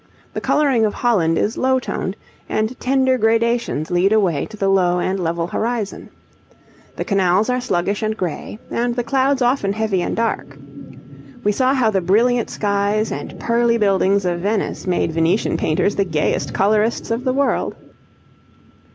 The 0.33 0.41
colouring 0.41 0.83
of 0.83 0.95
Holland 0.95 1.37
is 1.37 1.59
low 1.59 1.77
toned, 1.79 2.15
and 2.49 2.79
tender 2.79 3.19
gradations 3.19 3.91
lead 3.91 4.11
away 4.11 4.47
to 4.47 4.57
the 4.57 4.67
low 4.67 4.97
and 4.97 5.19
level 5.19 5.45
horizon. 5.45 6.09
The 6.95 7.05
canals 7.05 7.51
are 7.51 7.61
sluggish 7.61 8.01
and 8.01 8.17
grey, 8.17 8.57
and 8.71 8.95
the 8.95 9.03
clouds 9.03 9.43
often 9.43 9.73
heavy 9.73 10.01
and 10.01 10.15
dark. 10.15 10.57
We 11.43 11.51
saw 11.51 11.75
how 11.75 11.91
the 11.91 12.01
brilliant 12.01 12.49
skies 12.49 13.11
and 13.11 13.39
pearly 13.39 13.77
buildings 13.77 14.25
of 14.25 14.39
Venice 14.39 14.87
made 14.87 15.11
Venetian 15.11 15.55
painters 15.55 15.95
the 15.95 16.03
gayest 16.03 16.51
colourists 16.51 17.11
of 17.11 17.23
the 17.23 17.33
world. 17.33 17.75